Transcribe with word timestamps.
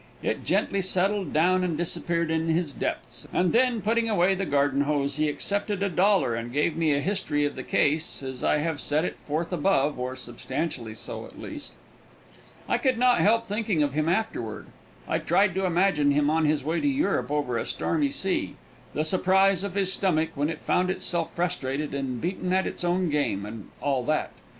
It 0.23 0.43
gently 0.43 0.81
settled 0.81 1.31
down 1.31 1.63
and 1.63 1.77
disappeared 1.77 2.31
in 2.31 2.47
his 2.49 2.73
depths, 2.73 3.27
and 3.31 3.53
then, 3.53 3.83
putting 3.83 4.09
away 4.09 4.33
the 4.33 4.47
garden 4.47 4.81
hose, 4.85 5.17
he 5.17 5.29
accepted 5.29 5.83
a 5.83 5.89
dollar 5.89 6.33
and 6.33 6.51
gave 6.51 6.75
me 6.75 6.91
a 6.91 6.99
history 6.99 7.45
of 7.45 7.55
the 7.55 7.61
case 7.61 8.23
as 8.23 8.43
I 8.43 8.57
have 8.57 8.81
set 8.81 9.05
it 9.05 9.17
forth 9.27 9.53
above, 9.53 9.99
or 9.99 10.15
substantially 10.15 10.95
so, 10.95 11.25
at 11.27 11.39
least. 11.39 11.73
I 12.67 12.79
could 12.79 12.97
not 12.97 13.19
help 13.19 13.45
thinking 13.45 13.83
of 13.83 13.93
him 13.93 14.09
afterward. 14.09 14.65
I 15.07 15.19
tried 15.19 15.53
to 15.53 15.65
imagine 15.67 16.09
him 16.09 16.31
on 16.31 16.45
his 16.45 16.63
way 16.63 16.81
to 16.81 16.87
Europe 16.87 17.29
over 17.29 17.59
a 17.59 17.65
stormy 17.67 18.09
sea; 18.09 18.55
the 18.95 19.05
surprise 19.05 19.63
of 19.63 19.75
his 19.75 19.93
stomach 19.93 20.29
when 20.33 20.49
it 20.49 20.61
found 20.61 20.89
itself 20.89 21.35
frustrated 21.35 21.93
and 21.93 22.19
beaten 22.19 22.51
at 22.53 22.65
its 22.65 22.83
own 22.83 23.11
game, 23.11 23.45
and 23.45 23.69
all 23.83 24.03
that. 24.05 24.31